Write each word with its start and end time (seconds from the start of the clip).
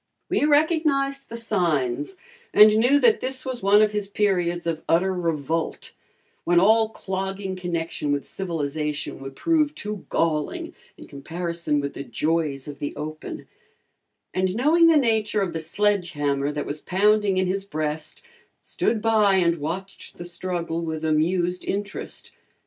We 0.29 0.45
recognized 0.45 1.29
the 1.29 1.37
signs 1.37 2.17
and 2.55 2.75
knew 2.75 2.99
that 3.01 3.19
this 3.19 3.45
was 3.45 3.61
one 3.61 3.83
of 3.83 3.91
his 3.91 4.07
periods 4.07 4.65
of 4.65 4.81
utter 4.89 5.13
revolt, 5.13 5.91
when 6.43 6.59
all 6.59 6.89
clogging 6.89 7.55
connection 7.55 8.11
with 8.11 8.25
civilization 8.25 9.19
would 9.19 9.35
prove 9.35 9.75
too 9.75 10.07
galling 10.09 10.73
in 10.97 11.05
comparison 11.05 11.79
with 11.79 11.93
the 11.93 12.01
joys 12.03 12.67
of 12.67 12.79
the 12.79 12.95
open, 12.95 13.47
and 14.33 14.55
knowing 14.55 14.87
the 14.87 14.97
nature 14.97 15.43
of 15.43 15.53
the 15.53 15.59
sledge 15.59 16.13
hammer 16.13 16.51
that 16.51 16.65
was 16.65 16.81
pounding 16.81 17.37
in 17.37 17.45
his 17.45 17.63
breast, 17.63 18.23
stood 18.63 19.03
by 19.03 19.35
and 19.35 19.59
watched 19.59 20.17
the 20.17 20.25
struggle 20.25 20.81
with 20.83 21.05
amused 21.05 21.63
interest. 21.63 22.31